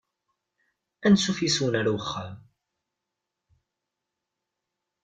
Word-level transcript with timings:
Ansuf 1.07 1.39
yes-wen 1.43 1.79
ar 1.79 1.87
uxxam. 1.95 2.35